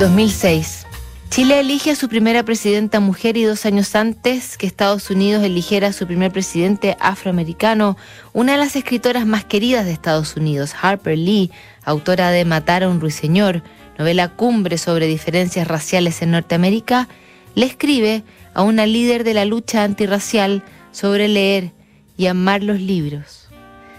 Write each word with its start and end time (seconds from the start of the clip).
2006. 0.00 0.86
Chile 1.28 1.60
elige 1.60 1.90
a 1.90 1.94
su 1.94 2.08
primera 2.08 2.42
presidenta 2.42 3.00
mujer 3.00 3.36
y 3.36 3.44
dos 3.44 3.66
años 3.66 3.94
antes 3.94 4.56
que 4.56 4.66
Estados 4.66 5.10
Unidos 5.10 5.44
eligiera 5.44 5.88
a 5.88 5.92
su 5.92 6.06
primer 6.06 6.32
presidente 6.32 6.96
afroamericano, 7.00 7.98
una 8.32 8.52
de 8.52 8.58
las 8.58 8.76
escritoras 8.76 9.26
más 9.26 9.44
queridas 9.44 9.84
de 9.84 9.92
Estados 9.92 10.36
Unidos, 10.36 10.74
Harper 10.80 11.18
Lee, 11.18 11.50
autora 11.84 12.30
de 12.30 12.46
Matar 12.46 12.82
a 12.82 12.88
un 12.88 12.98
ruiseñor, 12.98 13.62
novela 13.98 14.30
cumbre 14.30 14.78
sobre 14.78 15.06
diferencias 15.06 15.68
raciales 15.68 16.22
en 16.22 16.30
Norteamérica, 16.30 17.06
le 17.54 17.66
escribe 17.66 18.22
a 18.54 18.62
una 18.62 18.86
líder 18.86 19.22
de 19.22 19.34
la 19.34 19.44
lucha 19.44 19.84
antirracial 19.84 20.62
sobre 20.92 21.28
leer 21.28 21.72
y 22.16 22.26
amar 22.26 22.62
los 22.62 22.80
libros. 22.80 23.50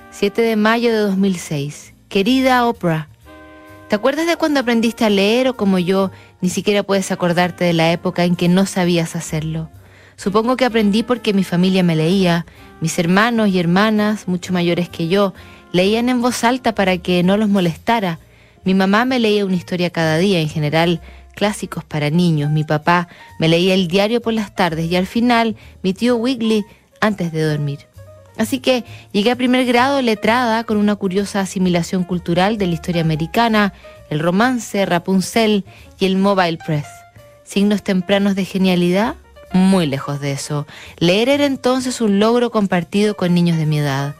7 0.09 0.41
de 0.41 0.55
mayo 0.55 0.91
de 0.91 0.97
2006. 0.97 1.93
Querida 2.09 2.65
Oprah, 2.65 3.10
¿te 3.91 3.95
acuerdas 3.95 4.25
de 4.25 4.37
cuando 4.37 4.61
aprendiste 4.61 5.03
a 5.03 5.09
leer 5.09 5.49
o 5.49 5.57
como 5.57 5.77
yo 5.77 6.11
ni 6.39 6.47
siquiera 6.47 6.81
puedes 6.81 7.11
acordarte 7.11 7.65
de 7.65 7.73
la 7.73 7.91
época 7.91 8.23
en 8.23 8.37
que 8.37 8.47
no 8.47 8.65
sabías 8.65 9.17
hacerlo? 9.17 9.69
Supongo 10.15 10.55
que 10.55 10.63
aprendí 10.63 11.03
porque 11.03 11.33
mi 11.33 11.43
familia 11.43 11.83
me 11.83 11.97
leía, 11.97 12.45
mis 12.79 12.97
hermanos 12.99 13.49
y 13.49 13.59
hermanas, 13.59 14.29
mucho 14.29 14.53
mayores 14.53 14.87
que 14.87 15.09
yo, 15.09 15.33
leían 15.73 16.07
en 16.07 16.21
voz 16.21 16.45
alta 16.45 16.73
para 16.73 16.99
que 16.99 17.21
no 17.21 17.35
los 17.35 17.49
molestara. 17.49 18.19
Mi 18.63 18.73
mamá 18.73 19.03
me 19.03 19.19
leía 19.19 19.45
una 19.45 19.57
historia 19.57 19.89
cada 19.89 20.17
día, 20.17 20.39
en 20.39 20.47
general 20.47 21.01
clásicos 21.35 21.83
para 21.83 22.09
niños. 22.09 22.49
Mi 22.49 22.63
papá 22.63 23.09
me 23.39 23.49
leía 23.49 23.73
el 23.73 23.89
diario 23.89 24.21
por 24.21 24.31
las 24.31 24.55
tardes 24.55 24.89
y 24.89 24.95
al 24.95 25.05
final 25.05 25.57
mi 25.83 25.93
tío 25.93 26.15
Wiggly 26.15 26.63
antes 27.01 27.33
de 27.33 27.41
dormir. 27.41 27.90
Así 28.37 28.59
que 28.59 28.85
llegué 29.11 29.31
a 29.31 29.35
primer 29.35 29.65
grado 29.65 30.01
letrada 30.01 30.63
con 30.63 30.77
una 30.77 30.95
curiosa 30.95 31.41
asimilación 31.41 32.03
cultural 32.03 32.57
de 32.57 32.67
la 32.67 32.73
historia 32.73 33.01
americana, 33.01 33.73
el 34.09 34.19
romance, 34.19 34.85
Rapunzel 34.85 35.65
y 35.99 36.05
el 36.05 36.17
mobile 36.17 36.57
press. 36.57 36.87
Signos 37.43 37.83
tempranos 37.83 38.35
de 38.35 38.45
genialidad, 38.45 39.15
muy 39.53 39.85
lejos 39.85 40.19
de 40.19 40.31
eso. 40.31 40.65
Leer 40.97 41.29
era 41.29 41.45
entonces 41.45 42.01
un 42.01 42.19
logro 42.19 42.51
compartido 42.51 43.15
con 43.15 43.33
niños 43.33 43.57
de 43.57 43.65
mi 43.65 43.79
edad. 43.79 44.15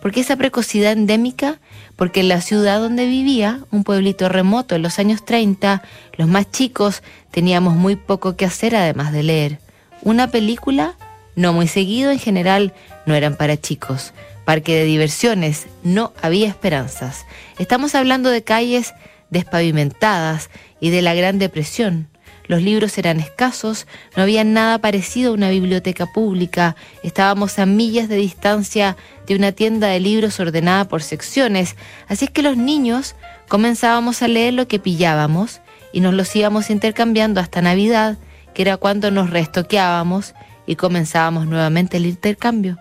¿Por 0.00 0.12
qué 0.12 0.20
esa 0.20 0.36
precocidad 0.36 0.92
endémica? 0.92 1.58
Porque 1.96 2.20
en 2.20 2.28
la 2.28 2.40
ciudad 2.40 2.80
donde 2.80 3.06
vivía, 3.06 3.60
un 3.70 3.84
pueblito 3.84 4.30
remoto 4.30 4.74
en 4.74 4.82
los 4.82 4.98
años 4.98 5.24
30, 5.26 5.82
los 6.16 6.26
más 6.26 6.50
chicos 6.50 7.02
teníamos 7.30 7.74
muy 7.74 7.96
poco 7.96 8.34
que 8.34 8.46
hacer 8.46 8.74
además 8.74 9.12
de 9.12 9.22
leer. 9.22 9.58
Una 10.02 10.28
película, 10.28 10.94
no 11.36 11.52
muy 11.52 11.68
seguido, 11.68 12.10
en 12.10 12.18
general 12.18 12.72
no 13.06 13.14
eran 13.14 13.36
para 13.36 13.60
chicos. 13.60 14.12
Parque 14.44 14.74
de 14.74 14.84
diversiones, 14.84 15.66
no 15.82 16.12
había 16.22 16.48
esperanzas. 16.48 17.24
Estamos 17.58 17.94
hablando 17.94 18.30
de 18.30 18.42
calles 18.42 18.94
despavimentadas 19.30 20.50
y 20.80 20.90
de 20.90 21.02
la 21.02 21.14
Gran 21.14 21.38
Depresión. 21.38 22.08
Los 22.50 22.62
libros 22.62 22.98
eran 22.98 23.20
escasos, 23.20 23.86
no 24.16 24.24
había 24.24 24.42
nada 24.42 24.78
parecido 24.78 25.30
a 25.30 25.34
una 25.34 25.50
biblioteca 25.50 26.06
pública, 26.06 26.74
estábamos 27.04 27.60
a 27.60 27.64
millas 27.66 28.08
de 28.08 28.16
distancia 28.16 28.96
de 29.28 29.36
una 29.36 29.52
tienda 29.52 29.86
de 29.86 30.00
libros 30.00 30.40
ordenada 30.40 30.86
por 30.86 31.04
secciones, 31.04 31.76
así 32.08 32.24
es 32.24 32.30
que 32.32 32.42
los 32.42 32.56
niños 32.56 33.14
comenzábamos 33.46 34.22
a 34.22 34.26
leer 34.26 34.54
lo 34.54 34.66
que 34.66 34.80
pillábamos 34.80 35.60
y 35.92 36.00
nos 36.00 36.12
los 36.12 36.34
íbamos 36.34 36.70
intercambiando 36.70 37.40
hasta 37.40 37.62
Navidad, 37.62 38.18
que 38.52 38.62
era 38.62 38.76
cuando 38.78 39.12
nos 39.12 39.30
restoqueábamos 39.30 40.34
y 40.70 40.76
comenzábamos 40.76 41.48
nuevamente 41.48 41.96
el 41.96 42.06
intercambio. 42.06 42.78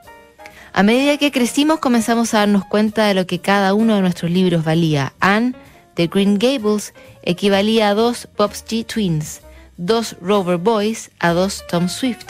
A 0.73 0.83
medida 0.83 1.17
que 1.17 1.31
crecimos 1.31 1.79
comenzamos 1.79 2.35
a 2.35 2.39
darnos 2.39 2.63
cuenta 2.63 3.07
de 3.07 3.15
lo 3.15 3.25
que 3.25 3.41
cada 3.41 3.73
uno 3.73 3.95
de 3.95 4.01
nuestros 4.01 4.29
libros 4.29 4.63
valía. 4.63 5.13
Anne 5.19 5.55
de 5.95 6.05
Green 6.05 6.37
Gables 6.37 6.93
equivalía 7.23 7.89
a 7.89 7.95
dos 7.95 8.27
Pops 8.27 8.63
G 8.63 8.85
Twins, 8.85 9.41
dos 9.77 10.15
Rover 10.21 10.57
Boys 10.57 11.09
a 11.17 11.29
dos 11.29 11.63
Tom 11.67 11.89
Swift. 11.89 12.27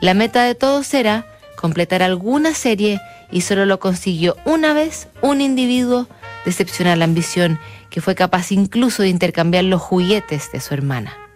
La 0.00 0.12
meta 0.12 0.42
de 0.42 0.56
todos 0.56 0.92
era 0.92 1.24
completar 1.54 2.02
alguna 2.02 2.52
serie 2.52 3.00
y 3.30 3.42
solo 3.42 3.66
lo 3.66 3.78
consiguió 3.78 4.36
una 4.44 4.72
vez 4.72 5.06
un 5.22 5.40
individuo 5.40 6.08
de 6.44 6.50
excepcional 6.50 7.00
ambición 7.02 7.60
que 7.90 8.00
fue 8.00 8.16
capaz 8.16 8.50
incluso 8.50 9.04
de 9.04 9.08
intercambiar 9.08 9.62
los 9.62 9.80
juguetes 9.80 10.50
de 10.50 10.58
su 10.58 10.74
hermana. 10.74 11.29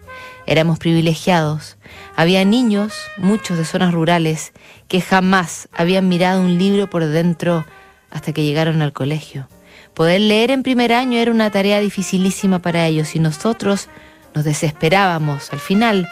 Éramos 0.47 0.79
privilegiados. 0.79 1.77
Había 2.17 2.45
niños, 2.45 2.95
muchos 3.17 3.57
de 3.57 3.65
zonas 3.65 3.93
rurales, 3.93 4.53
que 4.89 5.01
jamás 5.01 5.69
habían 5.73 6.09
mirado 6.09 6.41
un 6.41 6.59
libro 6.59 6.89
por 6.91 7.05
dentro 7.07 7.65
hasta 8.11 8.33
que 8.33 8.45
llegaron 8.45 8.83
al 8.83 8.93
colegio. 8.93 9.49
Poder 9.95 10.21
leer 10.21 10.51
en 10.51 10.63
primer 10.63 10.93
año 10.93 11.19
era 11.19 11.31
una 11.31 11.51
tarea 11.51 11.81
dificilísima 11.81 12.59
para 12.59 12.87
ellos 12.87 13.15
y 13.15 13.21
nosotros 13.21 13.89
nos 14.35 14.45
desesperábamos, 14.45 15.53
al 15.53 15.61
final 15.61 16.09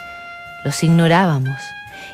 los 0.63 0.83
ignorábamos. 0.83 1.59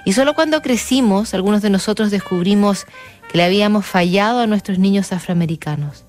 Y 0.05 0.13
solo 0.13 0.33
cuando 0.33 0.61
crecimos, 0.61 1.33
algunos 1.33 1.61
de 1.61 1.69
nosotros 1.69 2.09
descubrimos 2.09 2.85
que 3.29 3.37
le 3.37 3.43
habíamos 3.43 3.85
fallado 3.85 4.39
a 4.39 4.47
nuestros 4.47 4.79
niños 4.79 5.11
afroamericanos. 5.11 6.05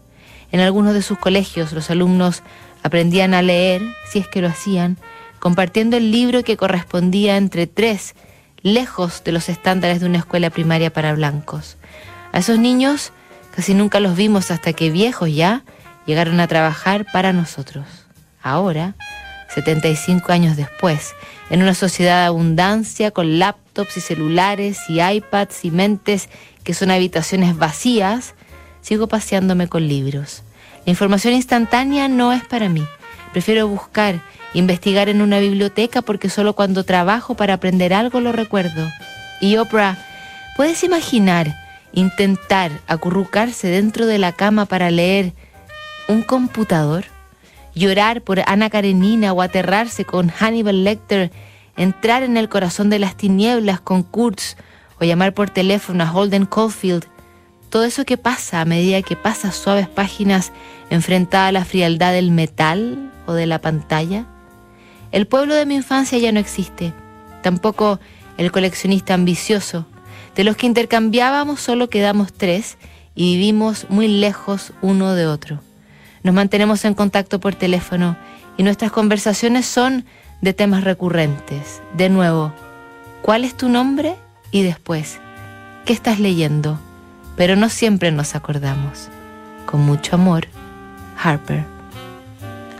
En 0.53 0.61
algunos 0.61 0.95
de 0.95 1.03
sus 1.03 1.19
colegios 1.19 1.73
los 1.73 1.91
alumnos 1.91 2.43
aprendían 2.83 3.35
a 3.35 3.43
leer, 3.43 3.83
si 4.11 4.21
es 4.21 4.29
que 4.29 4.41
lo 4.41 4.49
hacían, 4.49 4.97
compartiendo 5.41 5.97
el 5.97 6.13
libro 6.13 6.45
que 6.45 6.57
correspondía 6.57 7.37
entre 7.37 7.67
tres, 7.67 8.15
lejos 8.63 9.25
de 9.25 9.33
los 9.33 9.49
estándares 9.49 10.01
de 10.01 10.07
una 10.07 10.19
escuela 10.19 10.51
primaria 10.51 10.93
para 10.93 11.15
blancos. 11.15 11.77
A 12.33 12.39
esos 12.39 12.59
niños 12.59 13.13
casi 13.55 13.75
nunca 13.75 13.99
los 13.99 14.15
vimos 14.17 14.51
hasta 14.51 14.73
que 14.73 14.91
viejos 14.91 15.35
ya 15.35 15.65
llegaron 16.07 16.39
a 16.41 16.47
trabajar 16.47 17.07
para 17.13 17.33
nosotros. 17.33 17.87
Ahora, 18.43 18.95
75 19.55 20.31
años 20.33 20.57
después, 20.57 21.15
en 21.51 21.63
una 21.63 21.75
sociedad 21.75 22.21
de 22.21 22.27
abundancia 22.27 23.11
con 23.11 23.39
laptops 23.39 23.97
y 23.97 24.01
celulares 24.01 24.79
y 24.89 25.01
iPads 25.01 25.65
y 25.65 25.71
mentes 25.71 26.29
que 26.63 26.75
son 26.75 26.91
habitaciones 26.91 27.57
vacías, 27.57 28.35
sigo 28.83 29.09
paseándome 29.09 29.69
con 29.69 29.89
libros. 29.89 30.43
La 30.87 30.91
información 30.91 31.35
instantánea 31.35 32.09
no 32.09 32.33
es 32.33 32.45
para 32.45 32.69
mí. 32.69 32.85
Prefiero 33.33 33.69
buscar, 33.69 34.21
investigar 34.55 35.09
en 35.09 35.23
una 35.23 35.39
biblioteca 35.39 36.03
porque 36.03 36.29
solo 36.29 36.55
cuando 36.55 36.85
trabajo 36.85 37.35
para 37.35 37.55
aprender 37.55 37.93
algo 37.93 38.21
lo 38.21 38.33
recuerdo. 38.33 38.89
Y 39.41 39.57
Oprah, 39.57 39.99
¿puedes 40.57 40.83
imaginar 40.85 41.55
intentar 41.93 42.71
acurrucarse 42.87 43.69
dentro 43.69 44.07
de 44.07 44.19
la 44.19 44.33
cama 44.33 44.67
para 44.67 44.91
leer 44.91 45.33
un 46.09 46.23
computador? 46.23 47.05
llorar 47.75 48.23
por 48.23 48.41
Ana 48.47 48.71
Karenina 48.71 49.33
o 49.33 49.43
aterrarse 49.43 50.05
con 50.05 50.29
Hannibal 50.29 50.85
Lecter, 50.85 51.31
entrar 51.77 52.23
en 52.23 52.37
el 52.37 52.49
corazón 52.49 52.91
de 52.91 52.99
las 52.99 53.17
tinieblas 53.17 53.81
con 53.81 54.03
Kurtz 54.03 54.57
o 55.01 55.05
llamar 55.05 55.35
por 55.35 55.51
teléfono 55.51 56.05
a 56.05 56.13
Holden 56.13 56.47
Caulfield, 56.47 57.07
todo 57.71 57.85
eso 57.85 58.05
que 58.05 58.17
pasa 58.17 58.61
a 58.61 58.65
medida 58.65 59.03
que 59.03 59.17
pasas 59.17 59.55
suaves 59.55 59.89
páginas 59.89 60.53
enfrentada 60.91 61.49
a 61.49 61.53
la 61.53 61.65
frialdad 61.65 62.13
del 62.13 62.33
metal 62.33 63.10
de 63.35 63.47
la 63.47 63.61
pantalla. 63.61 64.27
El 65.13 65.27
pueblo 65.27 65.55
de 65.55 65.67
mi 65.67 65.75
infancia 65.75 66.19
ya 66.19 66.33
no 66.33 66.41
existe, 66.41 66.93
tampoco 67.43 68.01
el 68.37 68.53
coleccionista 68.53 69.15
ambicioso. 69.15 69.87
De 70.35 70.45
los 70.45 70.57
que 70.57 70.67
intercambiábamos 70.67 71.61
solo 71.61 71.91
quedamos 71.91 72.33
tres 72.33 72.79
y 73.15 73.37
vivimos 73.37 73.87
muy 73.89 74.09
lejos 74.09 74.73
uno 74.81 75.15
de 75.15 75.27
otro. 75.27 75.61
Nos 76.23 76.35
mantenemos 76.35 76.85
en 76.85 76.95
contacto 76.95 77.41
por 77.41 77.55
teléfono 77.55 78.17
y 78.57 78.63
nuestras 78.63 78.93
conversaciones 78.93 79.67
son 79.67 80.05
de 80.41 80.53
temas 80.53 80.85
recurrentes. 80.85 81.83
De 81.97 82.09
nuevo, 82.09 82.53
¿cuál 83.23 83.45
es 83.45 83.57
tu 83.57 83.69
nombre? 83.69 84.17
Y 84.51 84.63
después, 84.63 85.19
¿qué 85.85 85.93
estás 85.93 86.19
leyendo? 86.21 86.79
Pero 87.37 87.57
no 87.57 87.69
siempre 87.69 88.13
nos 88.13 88.35
acordamos. 88.35 89.09
Con 89.67 89.81
mucho 89.81 90.17
amor, 90.17 90.47
Harper. 91.17 91.80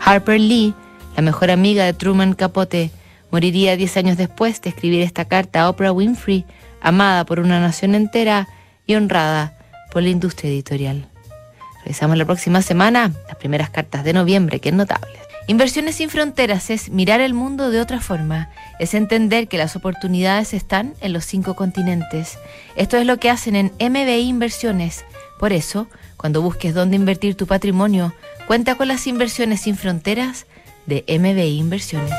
Harper 0.03 0.39
Lee, 0.39 0.73
la 1.15 1.21
mejor 1.21 1.51
amiga 1.51 1.85
de 1.85 1.93
Truman 1.93 2.33
Capote, 2.33 2.91
moriría 3.29 3.77
diez 3.77 3.95
años 3.97 4.17
después 4.17 4.59
de 4.61 4.69
escribir 4.69 5.01
esta 5.01 5.25
carta 5.25 5.61
a 5.61 5.69
Oprah 5.69 5.91
Winfrey, 5.91 6.45
amada 6.81 7.25
por 7.25 7.39
una 7.39 7.59
nación 7.59 7.93
entera 7.95 8.47
y 8.87 8.95
honrada 8.95 9.55
por 9.91 10.01
la 10.01 10.09
industria 10.09 10.49
editorial. 10.49 11.07
Revisamos 11.83 12.17
la 12.17 12.25
próxima 12.25 12.61
semana 12.61 13.11
las 13.27 13.37
primeras 13.37 13.69
cartas 13.69 14.03
de 14.03 14.13
noviembre, 14.13 14.59
que 14.59 14.69
es 14.69 14.75
notable. 14.75 15.19
Inversiones 15.47 15.95
sin 15.95 16.09
fronteras 16.09 16.69
es 16.69 16.89
mirar 16.89 17.19
el 17.19 17.33
mundo 17.33 17.71
de 17.71 17.81
otra 17.81 17.99
forma, 17.99 18.49
es 18.79 18.93
entender 18.93 19.47
que 19.47 19.57
las 19.57 19.75
oportunidades 19.75 20.53
están 20.53 20.93
en 21.01 21.13
los 21.13 21.25
cinco 21.25 21.55
continentes. 21.55 22.37
Esto 22.75 22.97
es 22.97 23.05
lo 23.05 23.17
que 23.17 23.29
hacen 23.29 23.55
en 23.55 23.71
MBI 23.79 24.29
Inversiones. 24.29 25.03
Por 25.39 25.53
eso, 25.53 25.87
cuando 26.17 26.41
busques 26.41 26.75
dónde 26.75 26.95
invertir 26.95 27.35
tu 27.35 27.47
patrimonio, 27.47 28.13
cuenta 28.51 28.75
con 28.75 28.89
las 28.89 29.07
inversiones 29.07 29.61
sin 29.61 29.77
fronteras 29.77 30.45
de 30.85 31.05
MBI 31.07 31.57
Inversiones. 31.57 32.11